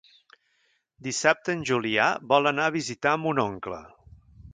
[1.07, 3.83] Dissabte en Julià vol anar a visitar mon oncle.